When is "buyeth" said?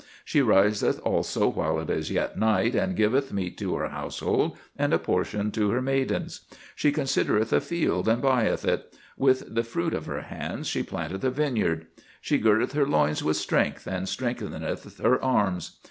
8.19-8.65